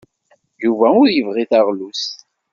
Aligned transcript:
Yuba 0.63 0.87
ur 1.01 1.07
yebɣi 1.11 1.43
taɣlust. 1.51 2.15